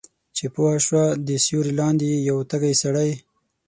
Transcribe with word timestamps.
چې 0.35 0.45
پوهه 0.53 0.77
شوه 0.85 1.05
د 1.27 1.29
سیوری 1.45 1.73
لاندې 1.79 2.05
یې 2.11 2.17
یو 2.29 2.37
تږی 2.49 2.73
سړی 2.83 3.11